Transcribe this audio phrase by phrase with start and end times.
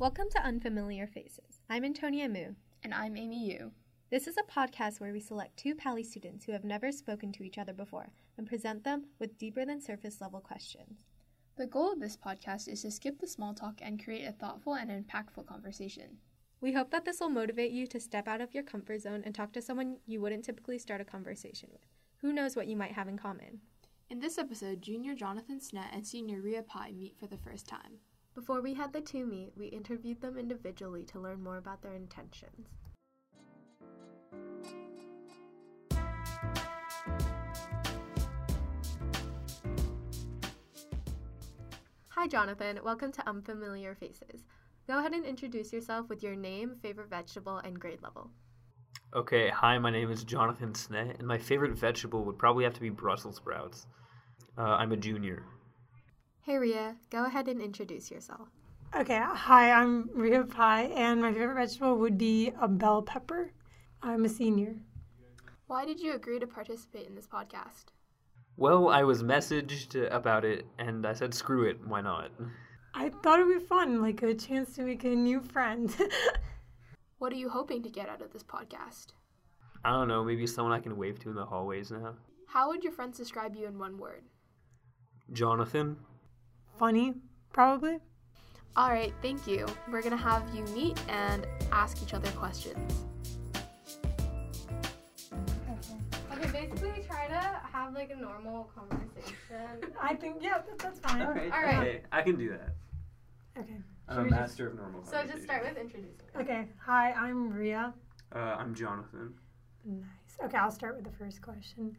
[0.00, 1.60] Welcome to Unfamiliar Faces.
[1.68, 2.52] I'm Antonia Mu.
[2.84, 3.72] And I'm Amy Yu.
[4.10, 7.42] This is a podcast where we select two Pali students who have never spoken to
[7.42, 11.00] each other before and present them with deeper than surface level questions.
[11.56, 14.74] The goal of this podcast is to skip the small talk and create a thoughtful
[14.74, 16.18] and impactful conversation.
[16.60, 19.34] We hope that this will motivate you to step out of your comfort zone and
[19.34, 21.82] talk to someone you wouldn't typically start a conversation with.
[22.18, 23.62] Who knows what you might have in common?
[24.08, 27.98] In this episode, junior Jonathan Snett and senior Ria Pai meet for the first time.
[28.38, 31.94] Before we had the two meet, we interviewed them individually to learn more about their
[31.94, 32.68] intentions.
[42.10, 42.78] Hi, Jonathan.
[42.84, 44.44] Welcome to Unfamiliar Faces.
[44.86, 48.30] Go ahead and introduce yourself with your name, favorite vegetable, and grade level.
[49.16, 52.80] Okay, hi, my name is Jonathan Snett, and my favorite vegetable would probably have to
[52.80, 53.88] be Brussels sprouts.
[54.56, 55.42] Uh, I'm a junior.
[56.48, 56.96] Hey, Ria.
[57.10, 58.48] Go ahead and introduce yourself.
[58.96, 63.52] Okay, hi, I'm Ria Pai, and my favorite vegetable would be a bell pepper.
[64.02, 64.76] I'm a senior.
[65.66, 67.92] Why did you agree to participate in this podcast?
[68.56, 72.30] Well, I was messaged about it, and I said, screw it, why not?
[72.94, 75.94] I thought it would be fun, like a chance to make a new friend.
[77.18, 79.08] What are you hoping to get out of this podcast?
[79.84, 82.14] I don't know, maybe someone I can wave to in the hallways now.
[82.46, 84.22] How would your friends describe you in one word?
[85.34, 85.98] Jonathan?
[86.78, 87.14] Funny,
[87.52, 87.98] probably.
[88.76, 89.66] All right, thank you.
[89.90, 93.04] We're going to have you meet and ask each other questions.
[96.32, 99.92] Okay, basically try to have like a normal conversation.
[100.00, 101.20] I think, yeah, that, that's fine.
[101.22, 101.78] Alright, All right.
[101.78, 102.74] okay, I can do that.
[103.58, 103.74] Okay.
[104.08, 106.28] I'm Should a we just- master of normal so just start with introducing.
[106.40, 107.92] Okay, hi, I'm Ria.
[108.32, 109.34] Uh, I'm Jonathan.
[109.84, 110.04] Nice.
[110.44, 111.96] Okay, I'll start with the first question.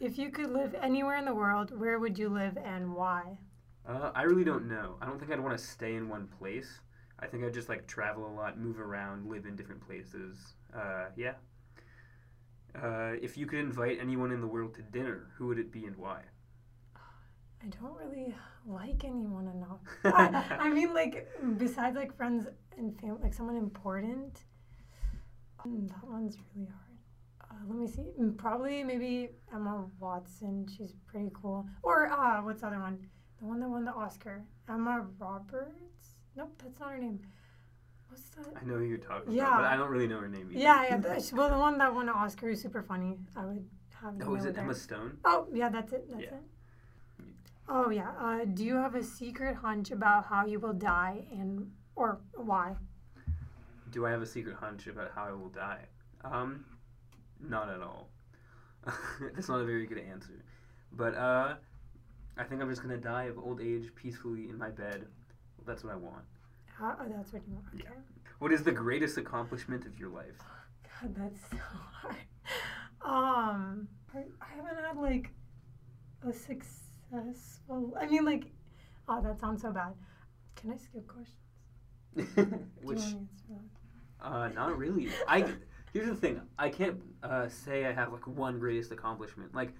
[0.00, 3.38] If you could live anywhere in the world, where would you live and why?
[3.88, 4.96] Uh, I really don't know.
[5.00, 6.80] I don't think I'd want to stay in one place.
[7.18, 10.54] I think I'd just like travel a lot, move around, live in different places.
[10.74, 11.34] Uh, yeah.
[12.74, 15.86] Uh, if you could invite anyone in the world to dinner, who would it be
[15.86, 16.20] and why?
[17.62, 18.34] I don't really
[18.66, 19.80] like anyone enough.
[20.04, 22.46] I, I mean, like, besides like friends
[22.76, 24.44] and family, like someone important.
[25.66, 26.82] Mm, that one's really hard.
[27.50, 28.10] Uh, let me see.
[28.20, 30.66] Mm, Probably maybe Emma Watson.
[30.76, 31.66] She's pretty cool.
[31.82, 32.98] Or uh, what's the other one?
[33.40, 34.42] The one that won the Oscar.
[34.68, 36.16] Emma Roberts.
[36.36, 37.20] Nope, that's not her name.
[38.08, 38.46] What's that?
[38.60, 39.48] I know who you're talking Yeah.
[39.48, 40.60] about, but I don't really know her name either.
[40.60, 40.96] Yeah, yeah.
[40.98, 43.18] The, well, the one that won the Oscar is super funny.
[43.36, 43.68] I would
[44.00, 44.14] have.
[44.24, 44.62] Oh, is it her.
[44.62, 45.18] Emma Stone?
[45.24, 46.08] Oh, yeah, that's it.
[46.10, 46.28] That's Yeah.
[46.34, 46.42] it.
[47.68, 48.10] Oh, yeah.
[48.18, 52.76] Uh, do you have a secret hunch about how you will die and or why?
[53.90, 55.86] Do I have a secret hunch about how I will die?
[56.24, 56.64] Um,
[57.40, 58.08] not at all.
[59.34, 60.44] That's not a very good answer.
[60.92, 61.56] But uh,
[62.36, 65.06] I think I'm just gonna die of old age peacefully in my bed.
[65.66, 66.22] That's what I want.
[66.78, 67.66] How, oh, that's what you want.
[67.74, 67.84] Okay.
[67.84, 68.00] Yeah.
[68.38, 70.38] What is the greatest accomplishment of your life?
[71.00, 71.56] God, that's so
[72.02, 72.16] hard.
[73.02, 75.30] Um, I I haven't had like
[76.26, 77.96] a successful.
[78.00, 78.44] I mean, like,
[79.08, 79.94] oh, that sounds so bad.
[80.56, 81.36] Can I skip questions?
[82.14, 82.26] Which
[82.98, 83.70] Do you want to answer
[84.20, 84.26] that?
[84.26, 85.08] uh, not really.
[85.28, 85.46] I
[85.92, 86.40] here's the thing.
[86.58, 89.54] I can't uh, say I have like one greatest accomplishment.
[89.54, 89.72] Like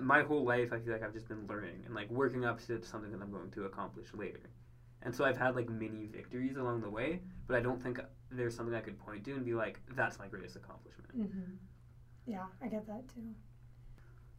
[0.00, 2.82] my whole life, I feel like I've just been learning and like working up to
[2.82, 4.50] something that I'm going to accomplish later.
[5.02, 7.98] And so I've had like mini victories along the way, but I don't think
[8.30, 11.18] there's something I could point to and be like, that's my greatest accomplishment.
[11.18, 11.52] Mm-hmm.
[12.26, 13.34] Yeah, I get that too.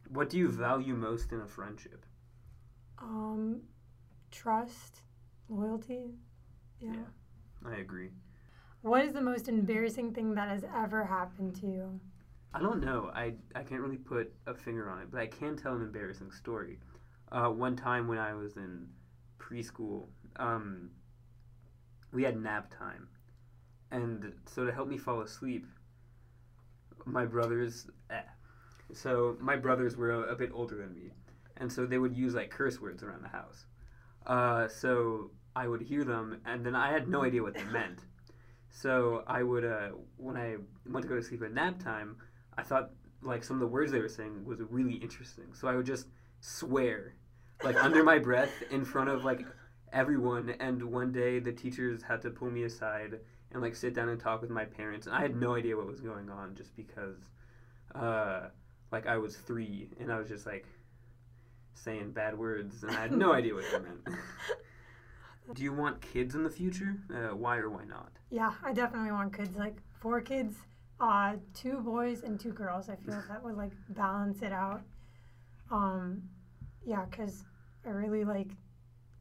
[0.08, 2.06] What do you value most in a friendship?
[2.98, 3.62] Um,
[4.30, 5.00] trust,
[5.48, 6.14] loyalty.
[6.80, 6.92] yeah.
[6.92, 7.70] Yeah.
[7.70, 8.10] I agree.
[8.82, 12.00] What is the most embarrassing thing that has ever happened to you?
[12.54, 13.10] I don't know.
[13.14, 16.30] I, I can't really put a finger on it, but I can tell an embarrassing
[16.32, 16.78] story.
[17.30, 18.88] Uh, one time when I was in
[19.38, 20.90] preschool, um,
[22.12, 23.08] we had nap time.
[23.90, 25.66] And so to help me fall asleep,
[27.06, 27.86] my brothers.
[28.10, 28.20] Eh.
[28.92, 31.10] So my brothers were a, a bit older than me.
[31.56, 33.66] And so they would use like curse words around the house.
[34.26, 38.00] Uh, so I would hear them, and then I had no idea what they meant.
[38.70, 40.56] So I would, uh, when I
[40.86, 42.16] went to go to sleep at nap time,
[42.56, 42.90] I thought
[43.22, 45.54] like some of the words they were saying was really interesting.
[45.54, 46.06] So I would just
[46.40, 47.14] swear,
[47.62, 49.46] like under my breath in front of like
[49.92, 50.54] everyone.
[50.60, 53.20] And one day the teachers had to pull me aside
[53.52, 55.06] and like sit down and talk with my parents.
[55.06, 57.16] And I had no idea what was going on just because,
[57.94, 58.48] uh,
[58.90, 60.66] like I was three and I was just like
[61.74, 64.00] saying bad words and I had no idea what they meant.
[65.54, 66.96] Do you want kids in the future?
[67.12, 68.12] Uh, why or why not?
[68.30, 69.56] Yeah, I definitely want kids.
[69.56, 70.54] Like four kids,
[71.02, 72.88] uh, two boys and two girls.
[72.88, 74.82] I feel that would like balance it out.
[75.70, 76.22] Um,
[76.86, 77.44] yeah, because
[77.84, 78.48] I really like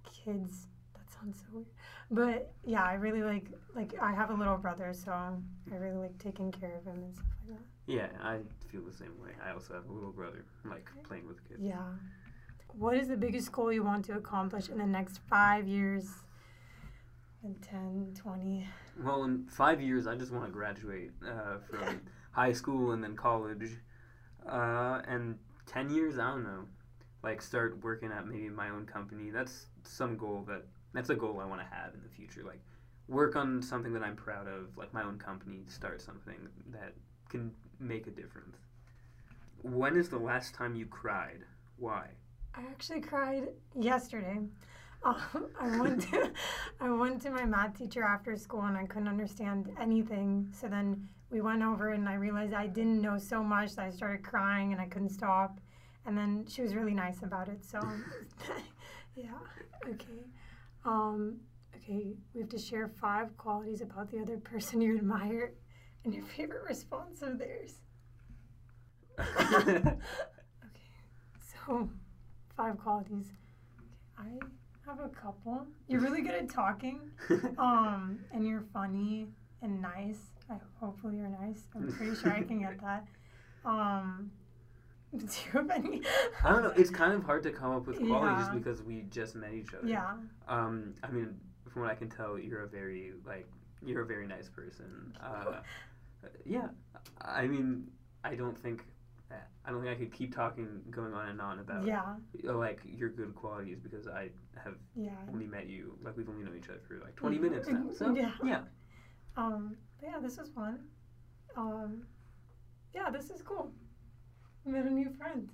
[0.05, 0.67] kids.
[0.93, 1.65] That sounds so weird.
[2.11, 6.17] But yeah, I really like like I have a little brother, so I really like
[6.19, 7.65] taking care of him and stuff like that.
[7.87, 8.37] Yeah, I
[8.71, 9.31] feel the same way.
[9.43, 11.61] I also have a little brother, like playing with kids.
[11.63, 11.81] Yeah.
[12.73, 16.05] What is the biggest goal you want to accomplish in the next five years?
[17.43, 18.67] And 10, 20.
[19.03, 22.01] Well, in five years, I just want to graduate uh, from
[22.31, 23.71] high school and then college.
[24.47, 26.65] Uh, and 10 years, I don't know.
[27.23, 29.31] Like, start working at maybe my own company.
[29.31, 32.43] That's some goal that, that's a goal I want to have in the future.
[32.45, 32.61] Like,
[33.07, 36.93] work on something that I'm proud of, like my own company, start something that
[37.29, 38.57] can make a difference.
[39.63, 41.41] When is the last time you cried?
[41.77, 42.07] Why?
[42.55, 43.49] I actually cried
[43.79, 44.39] yesterday.
[45.03, 46.31] Um, I went to
[46.79, 50.51] I went to my math teacher after school and I couldn't understand anything.
[50.53, 53.89] So then we went over and I realized I didn't know so much that I
[53.89, 55.59] started crying and I couldn't stop.
[56.05, 57.63] And then she was really nice about it.
[57.65, 57.79] So
[59.15, 59.31] yeah,
[59.87, 60.25] okay.
[60.85, 61.37] Um,
[61.75, 65.53] okay, we have to share five qualities about the other person you admire
[66.03, 67.75] and your favorite response of theirs.
[69.19, 69.95] okay,
[71.39, 71.89] so
[72.55, 73.31] five qualities.
[73.79, 74.45] Okay, I
[74.91, 75.65] have a couple.
[75.87, 76.99] You're really good at talking,
[77.57, 79.27] um, and you're funny
[79.61, 80.17] and nice.
[80.49, 81.63] I, hopefully, you're nice.
[81.75, 83.05] I'm pretty sure I can get that.
[83.63, 84.31] Um,
[85.17, 86.01] do you have any?
[86.43, 86.73] I don't know.
[86.75, 88.53] It's kind of hard to come up with qualities Yeah.
[88.53, 89.87] because we just met each other.
[89.87, 90.13] Yeah.
[90.47, 91.35] Um, I mean,
[91.71, 93.47] from what I can tell, you're a very like
[93.85, 95.13] you're a very nice person.
[95.23, 95.59] Uh,
[96.45, 96.67] yeah.
[97.21, 97.87] I mean,
[98.23, 98.83] I don't think
[99.65, 102.15] I don't think I could keep talking, going on and on about Yeah.
[102.47, 104.29] uh, like your good qualities because I
[104.63, 105.11] have Yeah.
[105.29, 107.41] only met you like we've only known each other for like 20 Mhm.
[107.41, 107.89] minutes now.
[107.91, 108.31] So Yeah.
[108.43, 108.63] yeah.
[109.37, 110.87] Um, yeah, this is fun.
[111.55, 112.07] Um,
[112.93, 113.73] yeah, this is cool.
[114.65, 115.49] Met a new friend.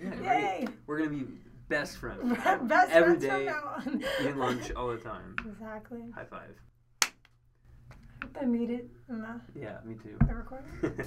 [0.00, 0.14] Yeah.
[0.22, 0.68] Yay!
[0.86, 1.26] We're gonna be
[1.68, 2.22] best friends.
[2.68, 4.02] Best Every friends from now on.
[4.20, 5.34] eating lunch all the time.
[5.46, 6.10] Exactly.
[6.14, 6.56] High five.
[7.02, 7.06] I
[8.22, 10.16] Hope I made it in the, Yeah, me too.
[10.26, 10.70] the recording.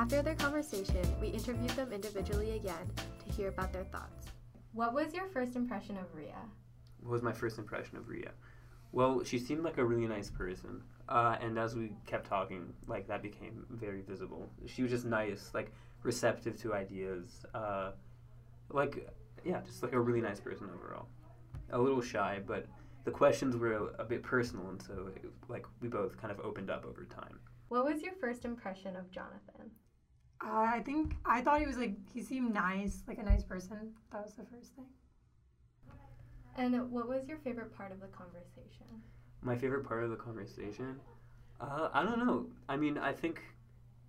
[0.00, 4.28] After their conversation, we interviewed them individually again to hear about their thoughts.
[4.72, 6.40] What was your first impression of Ria?
[7.02, 8.30] what was my first impression of Ria?
[8.92, 13.08] Well, she seemed like a really nice person, uh, and as we kept talking, like
[13.08, 14.48] that became very visible.
[14.64, 15.70] She was just nice, like
[16.02, 17.90] receptive to ideas, uh,
[18.70, 19.06] like
[19.44, 21.08] yeah, just like a really nice person overall.
[21.72, 22.64] A little shy, but
[23.04, 25.10] the questions were a, a bit personal, and so
[25.48, 27.38] like we both kind of opened up over time.
[27.68, 29.70] What was your first impression of Jonathan?
[30.42, 33.92] Uh, I think I thought he was like he seemed nice, like a nice person.
[34.12, 34.86] That was the first thing.
[36.56, 38.86] And what was your favorite part of the conversation?
[39.42, 41.00] My favorite part of the conversation?
[41.60, 42.46] Uh, I don't know.
[42.68, 43.42] I mean, I think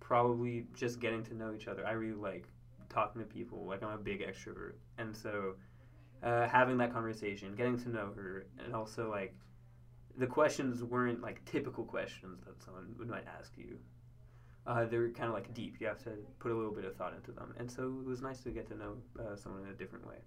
[0.00, 1.86] probably just getting to know each other.
[1.86, 2.48] I really like
[2.88, 3.64] talking to people.
[3.66, 4.74] Like, I'm a big extrovert.
[4.98, 5.54] And so
[6.22, 9.34] uh, having that conversation, getting to know her, and also, like,
[10.18, 13.78] the questions weren't like typical questions that someone would might ask you.
[14.66, 15.76] Uh, they're kind of like deep.
[15.80, 17.54] You have to put a little bit of thought into them.
[17.58, 20.18] And so it was nice to get to know uh, someone in a different way.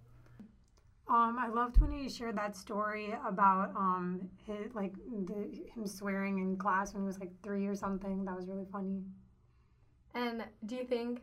[1.07, 4.93] Um, I loved when he shared that story about um his, like
[5.27, 8.25] the, him swearing in class when he was like three or something.
[8.25, 9.03] That was really funny.
[10.15, 11.21] And do you think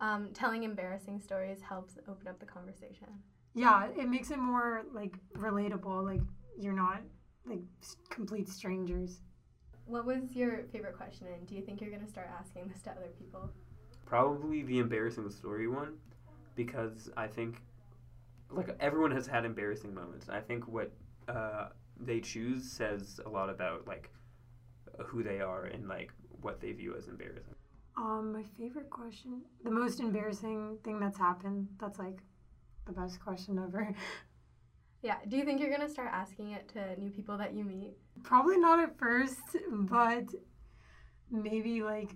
[0.00, 3.08] um, telling embarrassing stories helps open up the conversation?
[3.54, 6.04] Yeah, it makes it more like relatable.
[6.04, 6.20] Like
[6.58, 7.00] you're not
[7.46, 7.62] like
[8.10, 9.20] complete strangers.
[9.86, 12.80] What was your favorite question, and do you think you're going to start asking this
[12.82, 13.50] to other people?
[14.06, 15.94] Probably the embarrassing story one,
[16.54, 17.62] because I think,
[18.50, 20.28] like everyone has had embarrassing moments.
[20.28, 20.92] I think what
[21.28, 21.68] uh,
[22.00, 24.10] they choose says a lot about like
[25.06, 27.54] who they are and like what they view as embarrassing.
[27.96, 31.68] Um, my favorite question, the most embarrassing thing that's happened.
[31.78, 32.18] That's like
[32.86, 33.94] the best question ever.
[35.04, 35.16] Yeah.
[35.28, 37.92] Do you think you're going to start asking it to new people that you meet?
[38.22, 40.24] Probably not at first, but
[41.30, 42.12] maybe like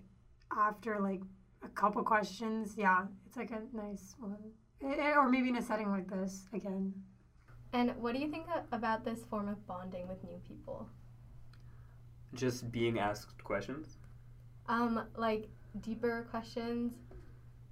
[0.57, 1.21] after like
[1.63, 2.77] a couple questions.
[2.79, 4.39] Yeah, it's like a nice one.
[4.83, 6.95] Eh, eh, Or maybe in a setting like this again.
[7.75, 10.89] And what do you think about this form of bonding with new people?
[12.33, 13.99] Just being asked questions.
[14.67, 15.51] Um, like
[15.83, 16.95] deeper questions,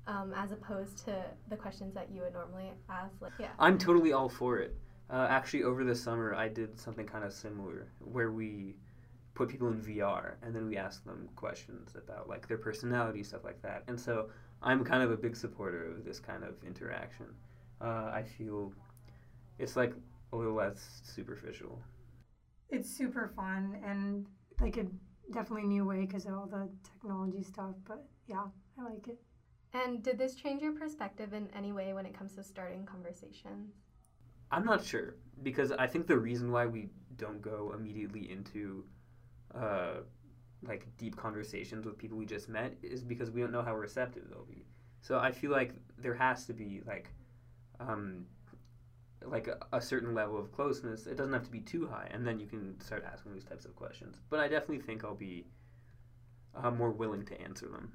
[0.07, 3.15] um, as opposed to the questions that you would normally ask.
[3.23, 3.53] Like, yeah.
[3.59, 4.77] I'm totally all for it.
[5.09, 8.77] Uh, actually, over the summer, I did something kind of similar where we
[9.35, 13.45] put people in VR and then we asked them questions about like their personality, stuff
[13.45, 13.85] like that.
[13.87, 14.31] And so
[14.63, 17.27] I'm kind of a big supporter of this kind of interaction.
[17.81, 18.73] Uh, I feel
[19.59, 19.93] it's like
[20.33, 21.81] a little less superficial.
[22.71, 24.27] It's super fun and
[24.61, 24.87] like a
[25.33, 27.75] definitely new way because of all the technology stuff.
[27.87, 28.47] But yeah,
[28.79, 29.21] I like it.
[29.73, 33.75] And did this change your perspective in any way when it comes to starting conversations?
[34.51, 38.85] I'm not sure because I think the reason why we don't go immediately into
[39.55, 40.01] uh,
[40.63, 44.25] like deep conversations with people we just met is because we don't know how receptive
[44.29, 44.65] they'll be.
[45.01, 47.11] So I feel like there has to be like
[47.81, 48.27] um,
[49.25, 51.07] like a, a certain level of closeness.
[51.07, 53.65] It doesn't have to be too high, and then you can start asking these types
[53.65, 54.21] of questions.
[54.31, 55.47] But I definitely think I'll be
[56.55, 57.93] uh, more willing to answer them.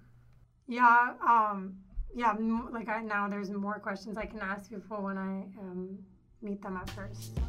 [0.67, 1.77] Yeah, um,
[2.15, 2.35] yeah.
[2.71, 5.99] Like I now, there's more questions I can ask people when I um,
[6.41, 7.39] meet them at first.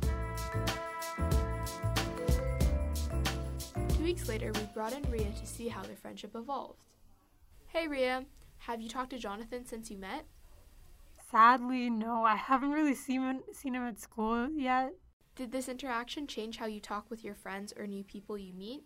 [3.97, 6.85] Two weeks later, we brought in Ria to see how their friendship evolved.
[7.69, 8.25] Hey Ria,
[8.59, 10.25] have you talked to Jonathan since you met?
[11.31, 12.25] Sadly, no.
[12.25, 14.93] I haven't really seen him, seen him at school yet.
[15.35, 18.85] Did this interaction change how you talk with your friends or new people you meet?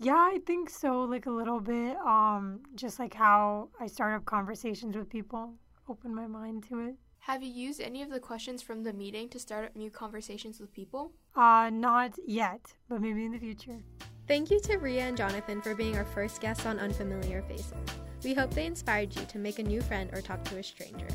[0.00, 1.02] Yeah, I think so.
[1.02, 1.96] Like a little bit.
[1.98, 5.54] Um, just like how I start up conversations with people,
[5.88, 6.96] open my mind to it.
[7.26, 10.60] Have you used any of the questions from the meeting to start up new conversations
[10.60, 11.10] with people?
[11.34, 13.80] Uh, not yet, but maybe in the future.
[14.28, 17.74] Thank you to Ria and Jonathan for being our first guests on Unfamiliar Faces.
[18.22, 21.08] We hope they inspired you to make a new friend or talk to a stranger.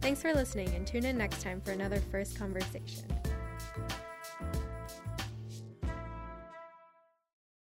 [0.00, 3.04] Thanks for listening and tune in next time for another first conversation.